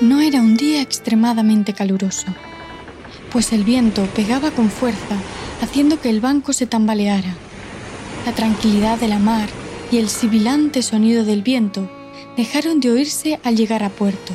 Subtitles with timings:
[0.00, 2.26] No era un día extremadamente caluroso,
[3.32, 5.16] pues el viento pegaba con fuerza,
[5.62, 7.34] haciendo que el banco se tambaleara.
[8.26, 9.48] La tranquilidad de la mar
[9.90, 11.90] y el sibilante sonido del viento
[12.36, 14.34] dejaron de oírse al llegar a puerto.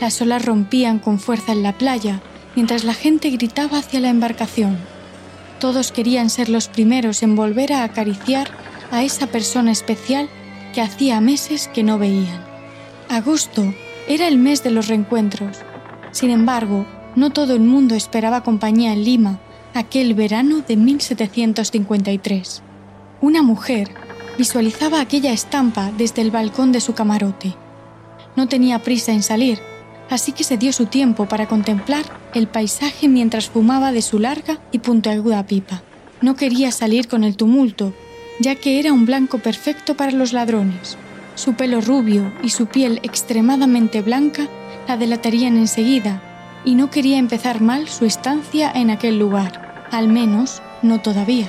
[0.00, 2.20] Las olas rompían con fuerza en la playa
[2.56, 4.76] mientras la gente gritaba hacia la embarcación.
[5.60, 8.48] Todos querían ser los primeros en volver a acariciar
[8.90, 10.28] a esa persona especial
[10.74, 12.42] que hacía meses que no veían.
[13.08, 13.74] Agosto
[14.08, 15.58] era el mes de los reencuentros.
[16.12, 19.38] Sin embargo, no todo el mundo esperaba compañía en Lima
[19.74, 22.62] aquel verano de 1753.
[23.20, 23.90] Una mujer
[24.38, 27.54] visualizaba aquella estampa desde el balcón de su camarote.
[28.34, 29.60] No tenía prisa en salir,
[30.10, 34.58] así que se dio su tiempo para contemplar el paisaje mientras fumaba de su larga
[34.72, 35.82] y puntiaguda pipa.
[36.20, 37.94] No quería salir con el tumulto,
[38.40, 40.98] ya que era un blanco perfecto para los ladrones.
[41.36, 44.48] Su pelo rubio y su piel extremadamente blanca
[44.86, 46.20] la delatarían enseguida,
[46.64, 51.48] y no quería empezar mal su estancia en aquel lugar, al menos no todavía.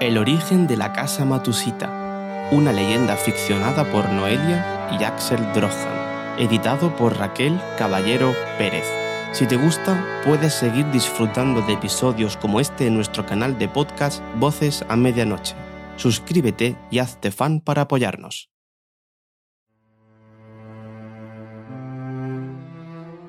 [0.00, 2.04] El origen de la casa Matusita
[2.50, 8.84] una leyenda ficcionada por Noelia y Axel Drohan, editado por Raquel Caballero Pérez.
[9.32, 14.22] Si te gusta, puedes seguir disfrutando de episodios como este en nuestro canal de podcast
[14.36, 15.54] Voces a Medianoche.
[15.96, 18.50] Suscríbete y hazte fan para apoyarnos.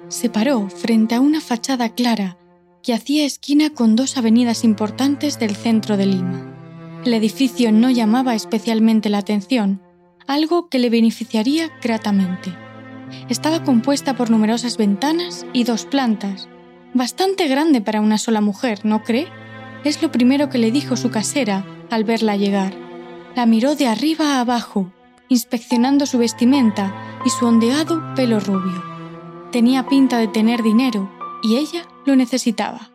[0.09, 2.37] Se paró frente a una fachada clara
[2.83, 7.01] que hacía esquina con dos avenidas importantes del centro de Lima.
[7.03, 9.81] El edificio no llamaba especialmente la atención,
[10.27, 12.53] algo que le beneficiaría gratamente.
[13.29, 16.49] Estaba compuesta por numerosas ventanas y dos plantas,
[16.93, 19.27] bastante grande para una sola mujer, ¿no cree?
[19.83, 22.73] Es lo primero que le dijo su casera al verla llegar.
[23.35, 24.91] La miró de arriba a abajo,
[25.29, 26.93] inspeccionando su vestimenta
[27.25, 28.83] y su ondeado pelo rubio.
[29.51, 31.11] Tenía pinta de tener dinero
[31.43, 32.94] y ella lo necesitaba.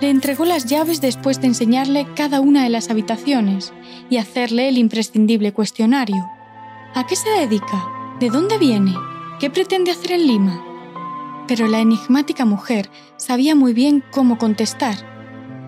[0.00, 3.74] Le entregó las llaves después de enseñarle cada una de las habitaciones
[4.08, 6.30] y hacerle el imprescindible cuestionario.
[6.94, 7.86] ¿A qué se dedica?
[8.18, 8.94] ¿De dónde viene?
[9.38, 10.64] ¿Qué pretende hacer en Lima?
[11.46, 14.96] Pero la enigmática mujer sabía muy bien cómo contestar.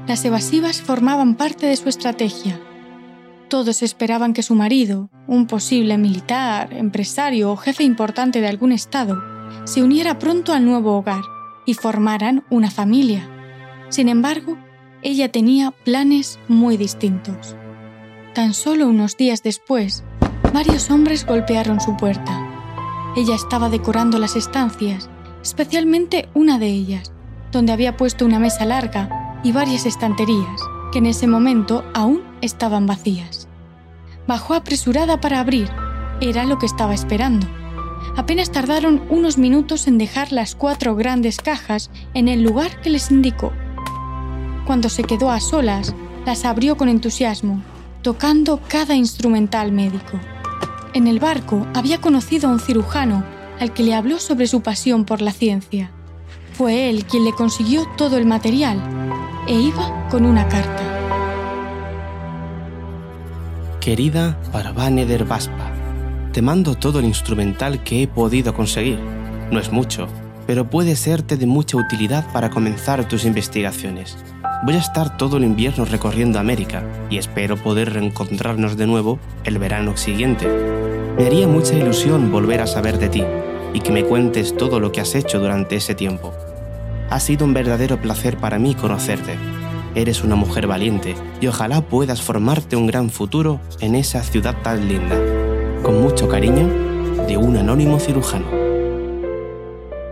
[0.07, 2.59] Las evasivas formaban parte de su estrategia.
[3.49, 9.23] Todos esperaban que su marido, un posible militar, empresario o jefe importante de algún estado,
[9.65, 11.23] se uniera pronto al nuevo hogar
[11.67, 13.29] y formaran una familia.
[13.93, 14.57] Sin embargo,
[15.03, 17.55] ella tenía planes muy distintos.
[18.35, 20.03] Tan solo unos días después,
[20.55, 22.41] varios hombres golpearon su puerta.
[23.17, 25.11] Ella estaba decorando las estancias,
[25.43, 27.13] especialmente una de ellas,
[27.51, 32.87] donde había puesto una mesa larga y varias estanterías, que en ese momento aún estaban
[32.87, 33.47] vacías.
[34.27, 35.69] Bajó apresurada para abrir,
[36.23, 37.47] era lo que estaba esperando.
[38.17, 43.11] Apenas tardaron unos minutos en dejar las cuatro grandes cajas en el lugar que les
[43.11, 43.53] indicó.
[44.67, 47.63] Cuando se quedó a solas, las abrió con entusiasmo,
[48.03, 50.21] tocando cada instrumental médico.
[50.95, 53.25] En el barco había conocido a un cirujano
[53.59, 55.91] al que le habló sobre su pasión por la ciencia.
[56.53, 58.81] Fue él quien le consiguió todo el material
[59.49, 60.83] e iba con una carta.
[63.81, 65.73] Querida Barbane der Vaspa,
[66.33, 69.01] te mando todo el instrumental que he podido conseguir.
[69.51, 70.07] No es mucho,
[70.47, 74.17] pero puede serte de mucha utilidad para comenzar tus investigaciones.
[74.65, 79.59] Voy a estar todo el invierno recorriendo América y espero poder reencontrarnos de nuevo el
[79.59, 80.47] verano siguiente.
[81.19, 83.25] Me haría mucha ilusión volver a saber de ti
[83.75, 86.33] y que me cuentes todo lo que has hecho durante ese tiempo.
[87.11, 89.37] Ha sido un verdadero placer para mí conocerte.
[89.97, 94.87] Eres una mujer valiente y ojalá puedas formarte un gran futuro en esa ciudad tan
[94.87, 95.17] linda.
[95.83, 96.69] Con mucho cariño,
[97.27, 98.47] de un anónimo cirujano.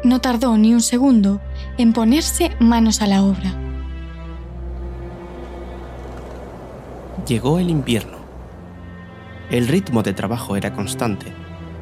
[0.02, 1.40] No tardó ni un segundo
[1.78, 3.69] en ponerse manos a la obra.
[7.26, 8.18] Llegó el invierno.
[9.50, 11.32] El ritmo de trabajo era constante,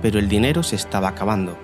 [0.03, 1.57] pero el dinero se estaba acabando.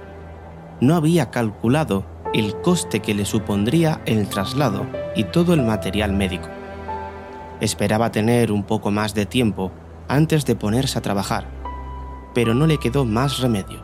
[0.80, 2.04] No había calculado
[2.34, 4.86] el coste que le supondría el traslado
[5.16, 6.48] y todo el material médico.
[7.60, 9.72] Esperaba tener un poco más de tiempo
[10.08, 11.48] antes de ponerse a trabajar,
[12.34, 13.82] pero no le quedó más remedio.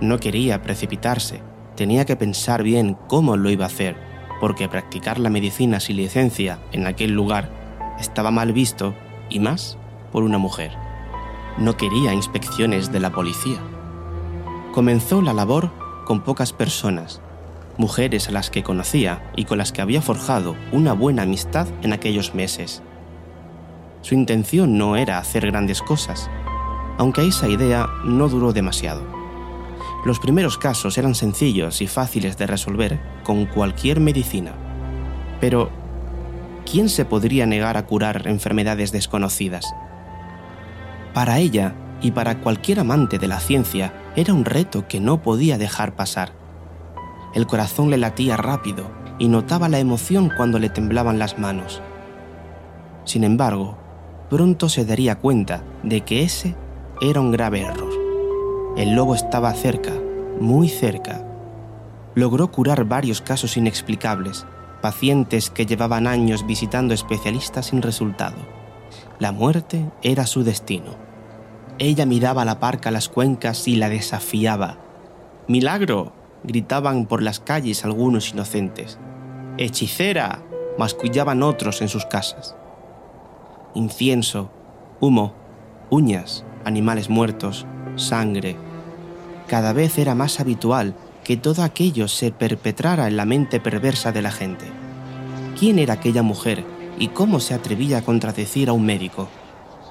[0.00, 1.42] No quería precipitarse,
[1.76, 3.96] tenía que pensar bien cómo lo iba a hacer,
[4.40, 7.50] porque practicar la medicina sin licencia en aquel lugar
[7.98, 8.94] estaba mal visto
[9.28, 9.78] y más
[10.12, 10.72] por una mujer.
[11.58, 13.58] No quería inspecciones de la policía.
[14.72, 15.70] Comenzó la labor
[16.04, 17.20] con pocas personas,
[17.76, 21.92] mujeres a las que conocía y con las que había forjado una buena amistad en
[21.92, 22.82] aquellos meses.
[24.02, 26.30] Su intención no era hacer grandes cosas,
[26.98, 29.02] aunque esa idea no duró demasiado.
[30.04, 34.52] Los primeros casos eran sencillos y fáciles de resolver con cualquier medicina.
[35.40, 35.70] Pero,
[36.70, 39.64] ¿quién se podría negar a curar enfermedades desconocidas?
[41.14, 45.56] Para ella y para cualquier amante de la ciencia era un reto que no podía
[45.56, 46.32] dejar pasar.
[47.34, 51.80] El corazón le latía rápido y notaba la emoción cuando le temblaban las manos.
[53.04, 53.78] Sin embargo,
[54.28, 56.54] pronto se daría cuenta de que ese
[57.00, 57.92] era un grave error.
[58.76, 59.92] El lobo estaba cerca,
[60.40, 61.24] muy cerca.
[62.14, 64.46] Logró curar varios casos inexplicables,
[64.80, 68.36] pacientes que llevaban años visitando especialistas sin resultado.
[69.18, 70.96] La muerte era su destino.
[71.78, 74.78] Ella miraba la parca las cuencas y la desafiaba.
[75.46, 76.12] ¡Milagro!
[76.44, 78.98] gritaban por las calles algunos inocentes.
[79.58, 80.42] ¡Hechicera!
[80.78, 82.54] mascullaban otros en sus casas.
[83.74, 84.50] Incienso,
[85.00, 85.34] humo,
[85.90, 87.66] uñas, animales muertos,
[87.96, 88.56] sangre.
[89.48, 90.94] Cada vez era más habitual
[91.28, 94.64] que todo aquello se perpetrara en la mente perversa de la gente.
[95.58, 96.64] ¿Quién era aquella mujer
[96.98, 99.28] y cómo se atrevía a contradecir a un médico?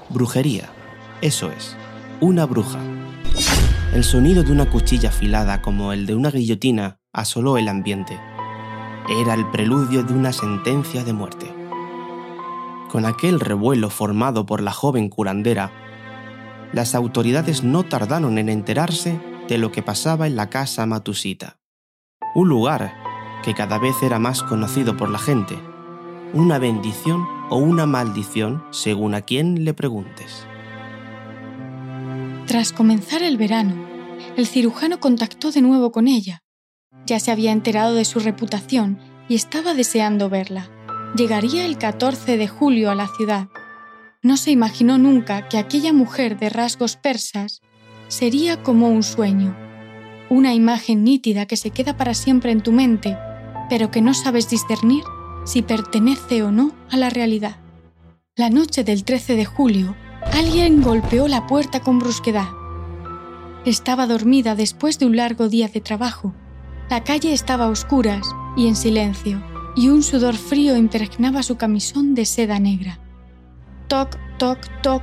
[0.08, 0.68] Brujería.
[1.20, 1.76] Eso es,
[2.20, 2.80] una bruja.
[3.94, 8.18] El sonido de una cuchilla afilada como el de una guillotina asoló el ambiente.
[9.22, 11.46] Era el preludio de una sentencia de muerte.
[12.90, 15.70] Con aquel revuelo formado por la joven curandera,
[16.72, 21.58] las autoridades no tardaron en enterarse de lo que pasaba en la casa Matusita,
[22.34, 22.94] un lugar
[23.42, 25.58] que cada vez era más conocido por la gente,
[26.34, 30.46] una bendición o una maldición según a quien le preguntes.
[32.46, 33.74] Tras comenzar el verano,
[34.36, 36.42] el cirujano contactó de nuevo con ella.
[37.06, 38.98] Ya se había enterado de su reputación
[39.28, 40.70] y estaba deseando verla.
[41.16, 43.48] Llegaría el 14 de julio a la ciudad.
[44.22, 47.60] No se imaginó nunca que aquella mujer de rasgos persas
[48.08, 49.56] sería como un sueño,
[50.28, 53.16] una imagen nítida que se queda para siempre en tu mente,
[53.70, 55.04] pero que no sabes discernir
[55.44, 57.56] si pertenece o no a la realidad.
[58.36, 59.96] La noche del 13 de julio,
[60.32, 62.48] Alguien golpeó la puerta con brusquedad.
[63.64, 66.34] Estaba dormida después de un largo día de trabajo.
[66.90, 68.26] La calle estaba a oscuras
[68.56, 69.42] y en silencio,
[69.74, 72.98] y un sudor frío impregnaba su camisón de seda negra.
[73.88, 75.02] Toc, toc, toc.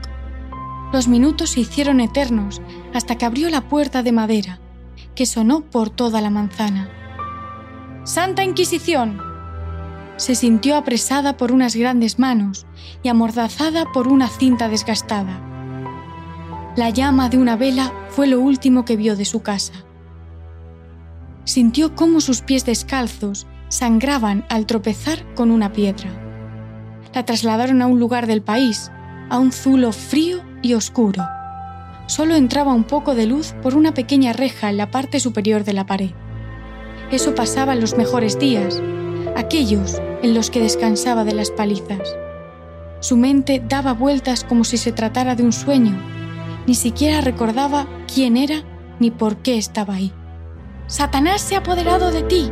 [0.95, 2.61] Los minutos se hicieron eternos
[2.93, 4.61] hasta que abrió la puerta de madera,
[5.13, 6.89] que sonó por toda la manzana.
[8.05, 9.21] ¡Santa Inquisición!
[10.15, 12.65] se sintió apresada por unas grandes manos
[13.03, 15.41] y amordazada por una cinta desgastada.
[16.77, 19.73] La llama de una vela fue lo último que vio de su casa.
[21.43, 26.09] Sintió cómo sus pies descalzos sangraban al tropezar con una piedra.
[27.13, 28.93] La trasladaron a un lugar del país,
[29.29, 31.23] a un zulo frío y oscuro.
[32.07, 35.73] Solo entraba un poco de luz por una pequeña reja en la parte superior de
[35.73, 36.09] la pared.
[37.11, 38.81] Eso pasaba en los mejores días,
[39.35, 42.15] aquellos en los que descansaba de las palizas.
[42.99, 45.95] Su mente daba vueltas como si se tratara de un sueño.
[46.65, 48.63] Ni siquiera recordaba quién era
[48.99, 50.11] ni por qué estaba ahí.
[50.87, 52.51] Satanás se ha apoderado de ti.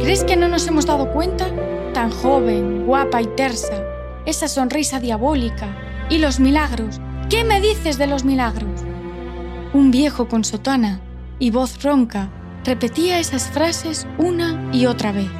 [0.00, 1.46] ¿Crees que no nos hemos dado cuenta?
[1.94, 3.84] Tan joven, guapa y tersa.
[4.26, 5.76] Esa sonrisa diabólica.
[6.10, 7.00] Y los milagros.
[7.32, 8.82] ¿Qué me dices de los milagros?
[9.72, 11.00] Un viejo con sotana
[11.38, 12.30] y voz ronca
[12.62, 15.30] repetía esas frases una y otra vez.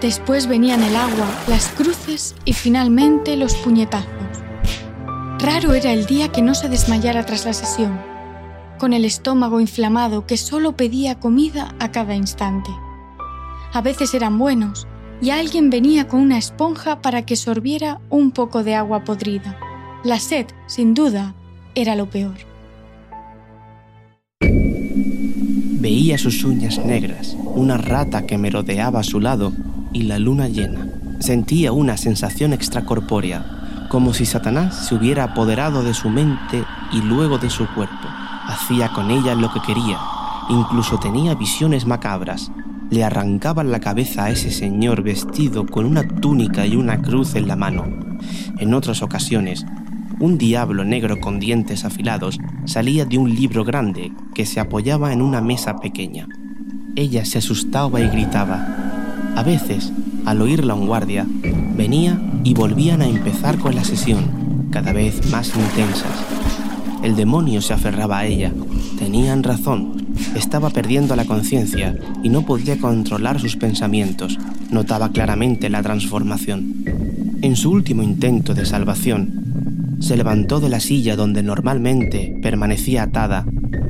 [0.00, 4.06] Después venían el agua, las cruces y finalmente los puñetazos.
[5.40, 8.00] Raro era el día que no se desmayara tras la sesión,
[8.78, 12.70] con el estómago inflamado que solo pedía comida a cada instante.
[13.72, 14.86] A veces eran buenos
[15.20, 19.58] y alguien venía con una esponja para que sorbiera un poco de agua podrida.
[20.04, 21.34] La sed, sin duda,
[21.74, 22.36] era lo peor.
[25.80, 29.52] Veía sus uñas negras, una rata que merodeaba a su lado
[29.92, 30.86] y la luna llena.
[31.18, 36.62] Sentía una sensación extracorpórea, como si Satanás se hubiera apoderado de su mente
[36.92, 38.06] y luego de su cuerpo.
[38.46, 39.98] Hacía con ella lo que quería,
[40.48, 42.52] incluso tenía visiones macabras.
[42.90, 47.46] le arrancaban la cabeza a ese señor vestido con una túnica y una cruz en
[47.46, 47.84] la mano.
[48.58, 49.66] En otras ocasiones,
[50.20, 55.22] un diablo negro con dientes afilados salía de un libro grande que se apoyaba en
[55.22, 56.26] una mesa pequeña.
[56.96, 58.66] Ella se asustaba y gritaba.
[59.36, 59.92] A veces,
[60.26, 61.26] al oírla un guardia,
[61.76, 66.10] venía y volvían a empezar con la sesión, cada vez más intensas.
[67.02, 68.52] El demonio se aferraba a ella.
[68.98, 70.08] Tenían razón.
[70.34, 74.36] Estaba perdiendo la conciencia y no podía controlar sus pensamientos.
[74.72, 76.84] Notaba claramente la transformación.
[77.40, 79.47] En su último intento de salvación,
[80.00, 83.44] se levantó de la silla donde normalmente permanecía atada.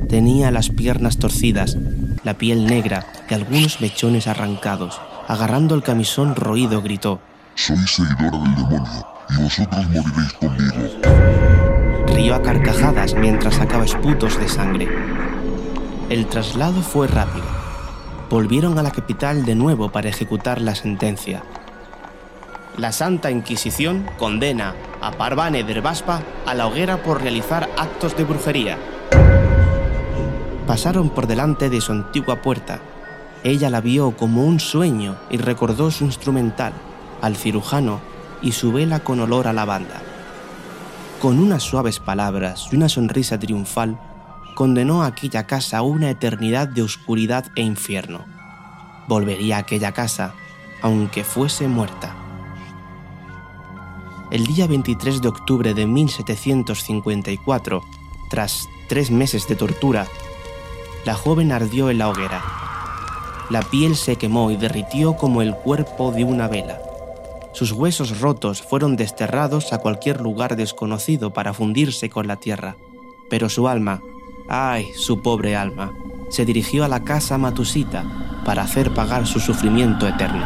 [0.07, 1.77] Tenía las piernas torcidas,
[2.23, 4.99] la piel negra y algunos mechones arrancados.
[5.27, 7.19] Agarrando el camisón roído, gritó:
[7.55, 10.73] Soy seguidora del demonio y vosotros moriréis conmigo.
[12.07, 14.87] Rió a carcajadas mientras sacaba esputos de sangre.
[16.09, 17.45] El traslado fue rápido.
[18.31, 21.43] Volvieron a la capital de nuevo para ejecutar la sentencia.
[22.79, 28.23] La Santa Inquisición condena a Parvane der Vaspa a la hoguera por realizar actos de
[28.23, 28.77] brujería.
[30.65, 32.79] Pasaron por delante de su antigua puerta.
[33.43, 36.71] Ella la vio como un sueño y recordó su instrumental,
[37.21, 37.99] al cirujano
[38.41, 40.01] y su vela con olor a lavanda.
[41.21, 43.99] Con unas suaves palabras y una sonrisa triunfal,
[44.55, 48.23] condenó a aquella casa a una eternidad de oscuridad e infierno.
[49.09, 50.33] Volvería a aquella casa,
[50.81, 52.18] aunque fuese muerta.
[54.31, 57.83] El día 23 de octubre de 1754,
[58.29, 60.05] tras tres meses de tortura,
[61.03, 62.43] la joven ardió en la hoguera.
[63.49, 66.79] La piel se quemó y derritió como el cuerpo de una vela.
[67.53, 72.75] Sus huesos rotos fueron desterrados a cualquier lugar desconocido para fundirse con la tierra.
[73.31, 74.03] Pero su alma,
[74.47, 75.91] ay, su pobre alma,
[76.29, 78.05] se dirigió a la casa Matusita
[78.45, 80.45] para hacer pagar su sufrimiento eterno.